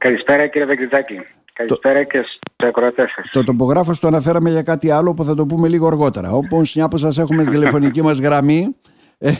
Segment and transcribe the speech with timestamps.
[0.00, 1.20] Καλησπέρα κύριε Βεγγιζάκη.
[1.52, 3.30] Καλησπέρα και στους ακροατές σας.
[3.32, 6.30] Το τοπογράφος το αναφέραμε για κάτι άλλο που θα το πούμε λίγο αργότερα.
[6.30, 8.76] Όπως μια που σας έχουμε στη τηλεφωνική μας γραμμή,
[9.18, 9.32] ε,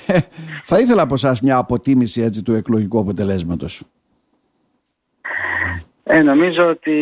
[0.65, 3.83] θα ήθελα από εσάς μια αποτίμηση έτσι, του εκλογικού αποτελέσματος.
[6.05, 6.99] Ε, νομίζω ότι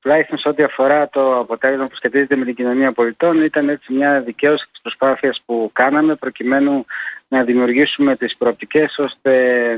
[0.00, 4.20] τουλάχιστον σε ό,τι αφορά το αποτέλεσμα που σχετίζεται με την κοινωνία πολιτών ήταν έτσι μια
[4.20, 6.84] δικαίωση της προσπάθειας που κάναμε προκειμένου
[7.28, 9.32] να δημιουργήσουμε τις προοπτικές ώστε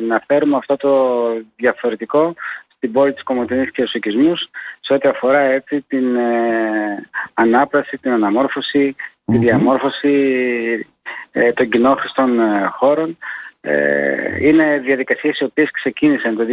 [0.07, 1.27] να φέρουμε αυτό το
[1.57, 2.35] διαφορετικό
[2.77, 4.49] στην πόλη της Κομωτινής και στους οικισμούς
[4.81, 10.87] σε ό,τι αφορά έτσι την ε, ανάπραση, την αναμόρφωση, τη διαμόρφωση
[11.33, 13.19] ε, των κοινόχρηστων ε, χώρων.
[13.61, 16.45] Ε, είναι διαδικασίες οι οποίες ξεκίνησαν το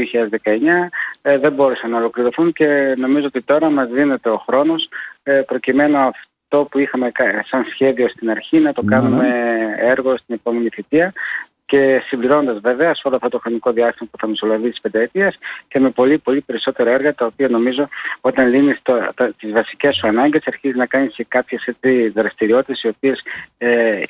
[0.43, 0.49] 2019,
[1.21, 4.89] ε, δεν μπόρεσαν να ολοκληρωθούν και νομίζω ότι τώρα μας δίνεται ο χρόνος
[5.23, 6.11] ε, προκειμένου
[6.55, 7.11] αυτό που είχαμε
[7.45, 9.75] σαν σχέδιο στην αρχή να το ναι, κάνουμε ναι.
[9.77, 11.13] έργο στην επόμενη θητεία
[11.65, 15.37] και συμπληρώνοντας βέβαια σε όλο αυτό το χρονικό διάστημα που θα μεσολαβεί τις πενταετίας
[15.67, 17.87] και με πολύ πολύ περισσότερα έργα τα οποία νομίζω
[18.21, 22.81] όταν λύνεις το, τα, τις βασικές σου ανάγκες αρχίζεις να κάνεις και κάποιες έτσι, δραστηριότητες
[22.83, 23.23] οι οποίες
[23.57, 24.01] ε,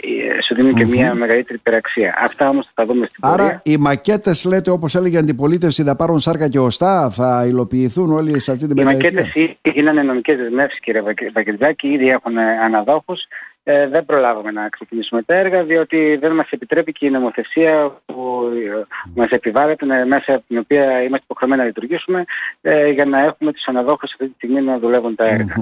[0.43, 2.15] σου δίνουν και μια μεγαλύτερη υπεραξία.
[2.23, 3.61] Αυτά όμως θα τα δούμε στην Άρα πορεία.
[3.63, 8.39] οι μακέτες λέτε όπως έλεγε η αντιπολίτευση θα πάρουν σάρκα και οστά, θα υλοποιηθούν όλοι
[8.39, 11.01] σε αυτή την πενταετία; Οι μακέτες γίνανε νομικές δεσμεύσεις κύριε
[11.33, 13.19] Βακεντζάκη, ήδη έχουν αναδόχους
[13.67, 18.51] ε, δεν προλάβαμε να ξεκινήσουμε τα έργα διότι δεν μας επιτρέπει και η νομοθεσία που
[18.53, 18.85] ε,
[19.15, 22.25] μας επιβάλλεται μέσα από την οποία είμαστε υποχρεωμένοι να λειτουργήσουμε
[22.61, 25.55] ε, για να έχουμε τους αναδόχους αυτή τη στιγμή να δουλεύουν τα έργα.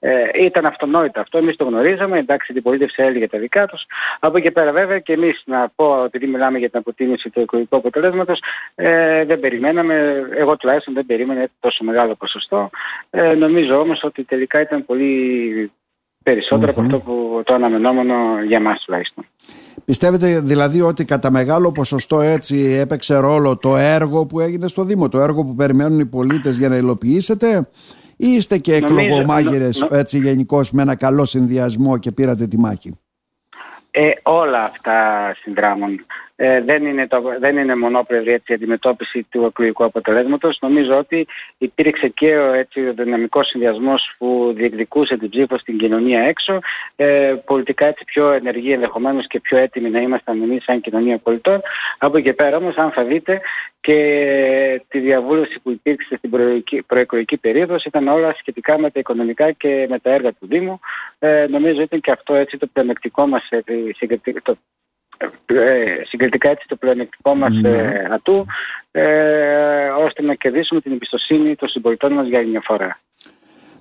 [0.00, 3.86] Ε, ήταν αυτονόητο αυτό, εμείς το γνωρίζαμε, εντάξει την πολίτευση έλεγε τα δικά τους.
[4.20, 7.76] Από εκεί πέρα βέβαια και εμείς να πω, επειδή μιλάμε για την αποτίμηση του εκλογικού
[7.76, 8.42] αποτελέσματος,
[8.74, 12.70] ε, δεν περιμέναμε, εγώ τουλάχιστον δεν περίμενα τόσο μεγάλο ποσοστό.
[13.10, 15.72] Ε, νομίζω όμως ότι τελικά ήταν πολύ
[16.32, 18.14] περισσότερο από αυτό που το αναμενόμενο
[18.46, 19.24] για μας τουλάχιστον.
[19.84, 25.08] Πιστεύετε δηλαδή ότι κατά μεγάλο ποσοστό έτσι έπαιξε ρόλο το έργο που έγινε στο Δήμο,
[25.08, 27.68] το έργο που περιμένουν οι πολίτες για να υλοποιήσετε;
[28.16, 32.98] Ή είστε και εκλογομάγειρες έτσι γενικώς με ένα καλό συνδυασμό και πήρατε τη μάχη;
[33.90, 34.96] Ε, όλα αυτά
[35.42, 36.06] συνδράμουν.
[36.40, 40.58] Ε, δεν, είναι το, δεν είναι μονόπλευρη έτσι, η αντιμετώπιση του εκλογικού αποτελέσματος.
[40.60, 41.26] Νομίζω ότι
[41.58, 46.58] υπήρξε και ο, έτσι, ο δυναμικός συνδυασμός που διεκδικούσε την ψήφο στην κοινωνία έξω.
[46.96, 51.60] Ε, πολιτικά έτσι πιο ενεργοί ενδεχομένως και πιο έτοιμοι να ήμασταν εμείς σαν κοινωνία πολιτών.
[51.98, 53.40] Από εκεί πέρα όμως αν θα δείτε
[53.80, 56.30] και τη διαβούλευση που υπήρξε στην
[56.86, 60.80] προεκλογική περίοδος ήταν όλα σχετικά με τα οικονομικά και με τα έργα του Δήμου.
[61.18, 63.56] Ε, νομίζω ήταν και αυτό έτσι το πλεονεκτικό μας, το
[64.50, 64.58] ε,
[66.02, 67.68] συγκριτικά έτσι το πλεονεκτικό μας ναι.
[67.68, 68.46] ε, ατού
[68.90, 73.00] ε, ώστε να κερδίσουμε την εμπιστοσύνη των συμπολιτών μας για μια φορά.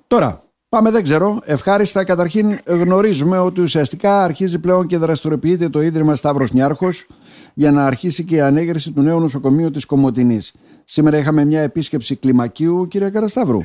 [0.07, 1.39] Τώρα, πάμε δεν ξέρω.
[1.43, 7.05] Ευχάριστα καταρχήν γνωρίζουμε ότι ουσιαστικά αρχίζει πλέον και δραστηριοποιείται το Ίδρυμα Σταύρος Νιάρχος
[7.53, 10.55] για να αρχίσει και η ανέγερση του νέου νοσοκομείου της Κομωτινής.
[10.83, 13.61] Σήμερα είχαμε μια επίσκεψη κλιμακίου, κύριε Καρασταύρου.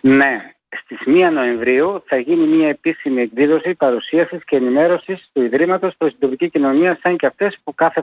[0.00, 6.10] Ναι, στις 1 Νοεμβρίου θα γίνει μια επίσημη εκδήλωση παρουσίασης και ενημέρωσης του Ιδρύματος προς
[6.10, 8.02] την τοπική κοινωνία σαν και αυτές που κάθε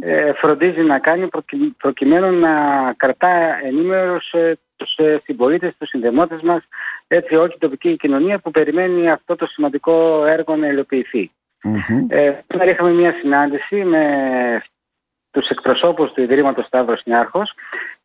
[0.00, 1.28] ε, φροντίζει να κάνει
[1.76, 2.50] προκειμένου να
[2.96, 6.62] κρατά ενήμερους ε, τους ε, συμπολίτες, τους συνδεμότες μας,
[7.06, 11.30] έτσι όλη την τοπική κοινωνία που περιμένει αυτό το σημαντικό έργο να υλοποιηθεί.
[12.08, 12.32] Ε,
[12.68, 14.04] είχαμε μια συνάντηση με
[15.34, 17.54] τους εκπροσώπους του Ιδρύματος Σταύρος Νιάρχος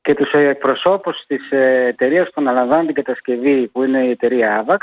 [0.02, 1.52] και τους εκπροσώπους της
[1.88, 4.78] εταιρείας που αναλαμβάνει την κατασκευή που είναι η εταιρεία AVAX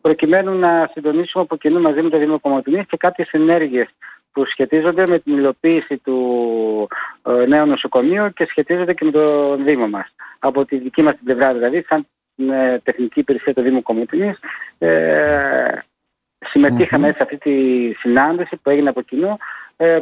[0.00, 3.88] προκειμένου να συντονίσουμε από κοινού μαζί με το Δήμο Κομματινής και κάποιες ενέργειες
[4.32, 6.88] που σχετίζονται με την υλοποίηση του
[7.22, 10.14] ε, νέου νοσοκομείου και σχετίζονται και με το Δήμο μας.
[10.38, 14.38] Από τη δική μας την πλευρά δηλαδή, σαν ε, τεχνική υπηρεσία του Δήμου Κομματινής,
[14.78, 15.78] ε,
[16.38, 17.52] συμμετείχαμε σε αυτή τη
[17.92, 19.36] συνάντηση που έγινε από κοινού ε,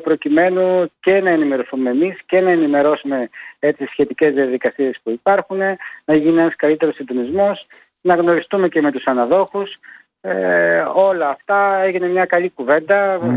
[0.03, 3.29] προκειμένου και να ενημερωθούμε εμείς και να ενημερώσουμε
[3.59, 5.59] έτσι σχετικές διαδικασίες που υπάρχουν,
[6.05, 7.67] να γίνει ένας καλύτερος συντονισμός,
[8.01, 9.79] να γνωριστούμε και με τους αναδόχους.
[10.21, 12.53] Ε, όλα αυτά έγινε μια καλή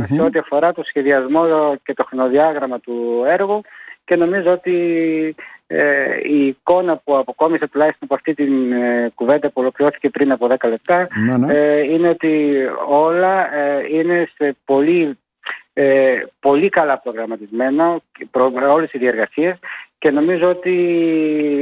[0.07, 3.61] σε ό,τι αφορά το σχεδιασμό και το χρονοδιάγραμμα του έργου
[4.05, 5.35] και νομίζω ότι
[5.67, 10.47] ε, η εικόνα που αποκόμισε τουλάχιστον από αυτή την ε, κουβέντα που ολοκληρώθηκε πριν από
[10.49, 11.53] 10 λεπτά ναι, ναι.
[11.53, 12.53] ε, είναι ότι
[12.87, 15.17] όλα ε, είναι σε πολύ
[15.73, 19.59] ε, πολύ καλά προγραμματισμένο, προ, όλες οι διεργασίες
[19.97, 20.71] και νομίζω ότι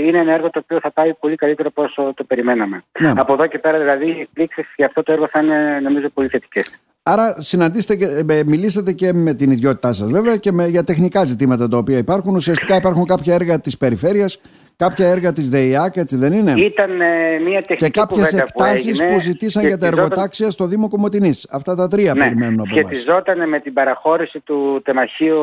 [0.06, 2.84] είναι ένα έργο το οποίο θα πάει πολύ καλύτερο από όσο το περιμέναμε.
[3.00, 3.14] Ναι.
[3.16, 6.28] Από εδώ και πέρα δηλαδή οι εκπλήξεις για αυτό το έργο θα είναι νομίζω πολύ
[6.28, 6.80] θετικές.
[7.04, 11.24] Άρα συναντήστε και, ε, μιλήσατε και με την ιδιότητά σας βέβαια και με, για τεχνικά
[11.24, 12.36] ζητήματα τα οποία υπάρχουν.
[12.36, 14.42] Ουσιαστικά υπάρχουν κάποια έργα της περιφέρειας,
[14.76, 19.14] κάποια έργα της ΔΕΙΑΚ, έτσι δεν είναι; Ήταν ε, μια τεχνική Και κάποιες εκτάσεις που,
[19.14, 21.48] που ζητήσαν για τα εργοτάξια στο Δήμο Κομωτινής.
[21.52, 25.38] Αυτά τα τρία ναι, περιμένουν από Σχετιζόταν με την παραχώρηση του τεμαχίου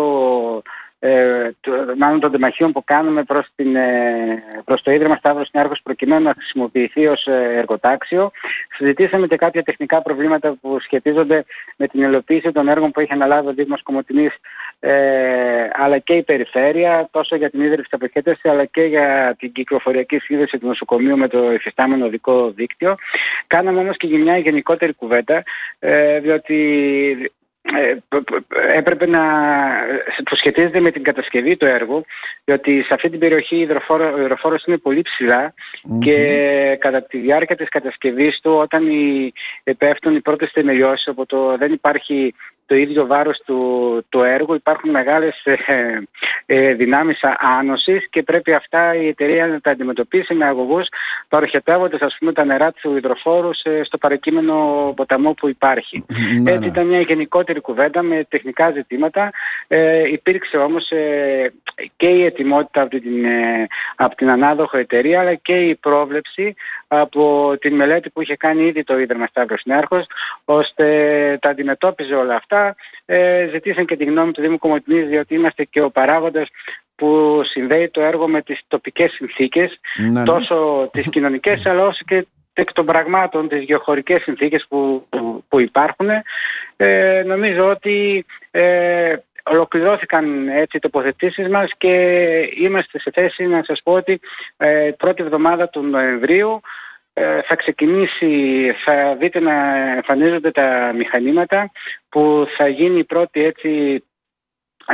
[0.98, 5.81] ε, το, μάλλον των τεμαχίων που κάνουμε προς, την, ε, προς το Ίδρυμα Σταύρος Νιάρχος
[5.82, 8.31] προκειμένου να χρησιμοποιηθεί ως ε, εργοτάξιο.
[8.76, 11.44] Συζητήσαμε και κάποια τεχνικά προβλήματα που σχετίζονται
[11.76, 14.34] με την υλοποίηση των έργων που έχει αναλάβει ο Δήμος Κομωτινής
[14.81, 19.52] ε, αλλά και η περιφέρεια, τόσο για την ίδρυση της αποχέτευσης αλλά και για την
[19.52, 22.94] κυκλοφοριακή σύνδεση του νοσοκομείου με το εφιστάμενο οδικό δίκτυο.
[23.46, 25.42] Κάναμε όμως και μια γενικότερη κουβέντα,
[25.78, 26.56] ε, διότι
[27.22, 27.26] ε,
[28.74, 29.22] έπρεπε να
[30.24, 32.04] που σχετίζεται με την κατασκευή του έργου
[32.44, 35.04] διότι σε αυτή την περιοχή η υδροφόρος είναι πολύ
[36.00, 39.32] και κατά τη διάρκεια της κατασκευής του όταν οι,
[39.78, 42.34] πέφτουν οι πρώτες θεμελιώσεις από το δεν υπάρχει
[42.66, 45.54] το ίδιο βάρος του, του έργου υπάρχουν μεγάλες ε,
[46.46, 50.86] ε, δυνάμεις άνωσης και πρέπει αυτά η εταιρεία να τα αντιμετωπίσει με αγωγούς
[51.28, 56.05] παροχετεύοντας ας πούμε τα νερά του υδροφόρου στο παρακείμενο ποταμό που υπάρχει.
[56.43, 56.67] Ναι, Έτσι ναι.
[56.67, 59.31] ήταν μια γενικότερη κουβέντα με τεχνικά ζητήματα.
[59.69, 61.52] Ε, υπήρξε όμως ε,
[61.96, 66.55] και η ετοιμότητα από την, ε, από την ανάδοχο εταιρεία αλλά και η πρόβλεψη
[66.88, 70.06] από την μελέτη που είχε κάνει ήδη το Ίδρυμα Σταύρος Νέαρχος
[70.44, 70.87] ώστε
[71.40, 72.75] τα αντιμετώπιζε όλα αυτά.
[73.06, 76.49] Ε, ζητήσαν και τη γνώμη του Δήμου Κομωτινής διότι είμαστε και ο παράγοντας
[76.96, 80.25] που συνδέει το έργο με τις τοπικές συνθήκες, ναι, ναι.
[80.25, 85.06] τόσο τις κοινωνικές αλλά όσο και εκ των πραγμάτων τις γεωχωρικές συνθήκες που,
[85.48, 86.08] που, υπάρχουν
[86.76, 89.16] ε, νομίζω ότι ε,
[89.50, 91.94] ολοκληρώθηκαν έτσι οι τοποθετήσεις μας και
[92.58, 94.20] είμαστε σε θέση να σας πω ότι
[94.56, 96.60] ε, πρώτη εβδομάδα του Νοεμβρίου
[97.12, 101.70] ε, θα ξεκινήσει, θα δείτε να εμφανίζονται τα μηχανήματα
[102.08, 104.02] που θα γίνει η πρώτη έτσι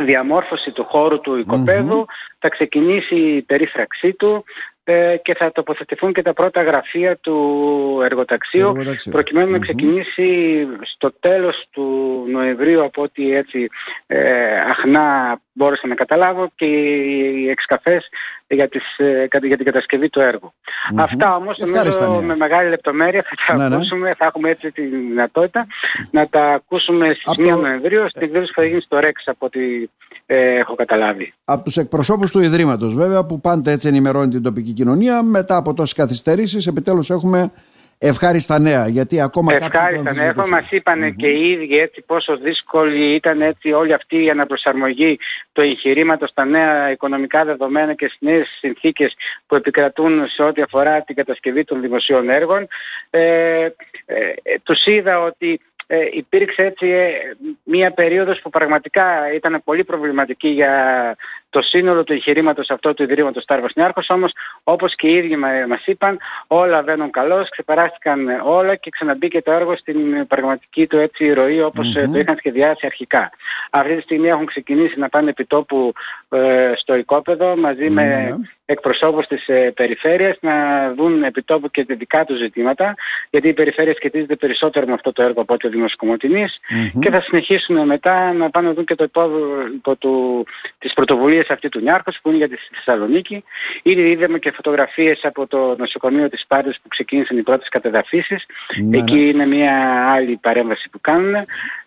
[0.00, 2.06] διαμόρφωση του χώρου του οικοπαίδου,
[2.38, 4.44] θα ξεκινήσει η περίφραξή του,
[4.84, 8.72] ε, και θα τοποθετηθούν και τα πρώτα γραφεία του εργοταξίου,
[9.10, 13.68] προκειμενου να ξεκινήσει στο τέλος του Νοεμβρίου από ό,τι έτσι
[14.06, 18.08] ε, αχνά μπόρεσα να καταλάβω και οι εξκαφές
[18.46, 20.52] για, τις, ε, για την κατασκευή του έργου.
[20.96, 23.74] Αυτά όμως νομίζω με μεγάλη λεπτομέρεια θα τα ναι, ναι.
[23.74, 25.66] ακούσουμε, θα έχουμε έτσι τη δυνατότητα
[26.10, 29.60] να τα ακούσουμε στις 1 Νοεμβρίου στην εκδήλωση που θα γίνει στο ΡΕΞ από ό,τι
[30.26, 31.32] ε, έχω καταλάβει.
[31.44, 35.74] Από τους εκπροσώπους του Ιδρύματος βέβαια που πάντα έτσι ενημερώνει την τοπική κοινωνία μετά από
[35.74, 37.52] τόσες καθυστερήσεις επιτέλους έχουμε
[38.02, 38.88] ευχάριστα νέα.
[38.88, 40.32] Γιατί ακόμα ευχάριστα νέα.
[40.36, 45.18] Μας μας ειπαν και οι ίδιοι έτσι πόσο δύσκολη ήταν έτσι όλη αυτή η αναπροσαρμογή
[45.52, 49.14] του εγχειρήματος στα νέα οικονομικά δεδομένα και στις νέες συνθήκες
[49.46, 52.66] που επικρατούν σε ό,τι αφορά την κατασκευή των δημοσίων έργων.
[53.10, 53.70] Ε, ε,
[54.42, 55.60] ε τους είδα ότι
[55.94, 57.10] ε, υπήρξε έτσι ε,
[57.62, 61.16] μία περίοδος που πραγματικά ήταν πολύ προβληματική για
[61.52, 64.32] το σύνολο του εγχειρήματος αυτό του Ιδρύματος Στάρβος Νιάρχος, όμως
[64.62, 65.36] όπως και οι ίδιοι
[65.68, 71.32] μας είπαν, όλα βαίνουν καλώς, ξεπεράστηκαν όλα και ξαναμπήκε το έργο στην πραγματική του έτσι
[71.32, 72.10] ροή όπως mm-hmm.
[72.12, 73.30] το είχαν σχεδιάσει αρχικά.
[73.70, 75.92] Αυτή τη στιγμή έχουν ξεκινήσει να πάνε επιτόπου
[76.28, 78.34] ε, στο οικόπεδο μαζί με ναι.
[78.64, 80.54] εκπροσώπους της ε, περιφέρειας να
[80.94, 82.94] δουν επιτόπου και τα δικά τους ζητήματα
[83.30, 85.96] γιατί η περιφέρεια σχετίζεται περισσότερο με αυτό το έργο από ό,τι ο Δήμος
[87.00, 90.46] και θα συνεχίσουν μετά να πάνε να δουν και το υπόλοιπο του,
[90.78, 93.44] της πρωτοβουλίας αυτή του Νιάρχος που είναι για τη Θεσσαλονίκη.
[93.82, 98.46] Ήδη είδαμε και φωτογραφίες από το νοσοκομείο της Πάρτης που ξεκίνησαν οι πρώτες κατεδαφίσεις.
[98.82, 99.20] Ναι, Εκεί ναι.
[99.20, 101.34] είναι μια άλλη παρέμβαση που κάνουν.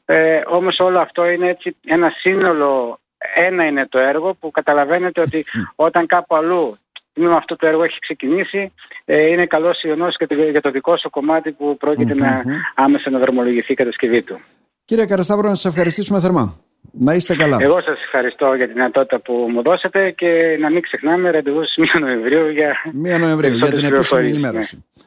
[0.06, 3.00] Ε, όμως όλο αυτό είναι έτσι ένα σύνολο
[3.36, 6.78] ένα είναι το έργο που καταλαβαίνετε ότι όταν κάπου αλλού
[7.14, 8.72] με αυτό το έργο έχει ξεκινήσει,
[9.06, 12.44] ε, είναι καλός ιονός και για το δικό σου κομμάτι που προκειται να
[12.76, 14.40] άμεσα να δρομολογηθεί η κατασκευή του.
[14.86, 16.65] Κύριε Καρασταύρο, να σας ευχαριστήσουμε θερμά.
[16.92, 17.58] Να είστε καλά.
[17.60, 21.92] Εγώ σας ευχαριστώ για την δυνατότητα που μου δώσατε και να μην ξεχνάμε ραντεβού στις
[21.96, 22.76] 1 Νοεμβρίου για,
[23.16, 24.76] 1 Νοεμβρίου, για την επίσημη ενημέρωση.
[24.76, 25.04] Ναι.